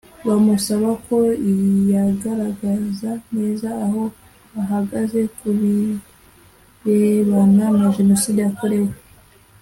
[0.27, 1.17] bamusaba ko
[1.91, 4.03] yagaragaza neza aho
[4.61, 8.93] ahagaze ku birebana na Jenoside yabakorewe